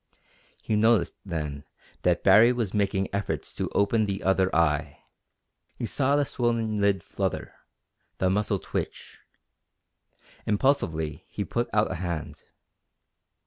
He 0.63 0.75
noticed, 0.75 1.17
then, 1.23 1.63
that 2.01 2.23
Baree 2.23 2.53
was 2.53 2.73
making 2.73 3.07
efforts 3.13 3.53
to 3.53 3.69
open 3.75 4.05
the 4.05 4.23
other 4.23 4.49
eye; 4.55 5.03
he 5.75 5.85
saw 5.85 6.15
the 6.15 6.25
swollen 6.25 6.79
lid 6.81 7.03
flutter, 7.03 7.53
the 8.17 8.27
muscle 8.31 8.57
twitch. 8.57 9.19
Impulsively 10.47 11.25
he 11.29 11.45
put 11.45 11.69
out 11.71 11.91
a 11.91 11.95
hand. 11.97 12.45